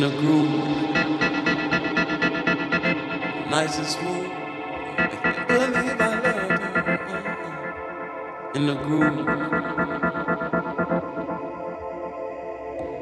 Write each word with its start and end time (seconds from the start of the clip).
in 0.00 0.08
the 0.08 0.16
groove, 0.16 0.48
nice 3.50 3.76
and 3.76 3.86
smooth. 3.86 4.30
I 4.96 5.06
can't 5.22 5.48
believe 5.48 6.00
I 6.00 6.14
loved 6.24 6.62
her 6.62 6.78
in 8.54 8.62
the 8.66 8.74
groove. 8.76 9.28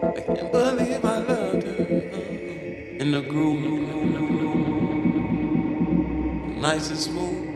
I 0.03 0.21
can't 0.27 0.51
believe 0.51 1.05
I 1.05 1.19
loved 1.19 1.63
her 1.69 1.85
in 2.99 3.09
the 3.13 3.21
groove, 3.21 3.63
nice 6.57 6.91
and 6.91 6.99
smooth. 6.99 7.47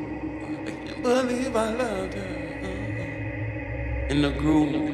I 0.68 0.70
can't 0.70 1.02
believe 1.02 1.56
I 1.56 1.70
loved 1.70 2.14
her 2.14 2.32
in 4.08 4.22
the 4.22 4.30
groove. 4.30 4.91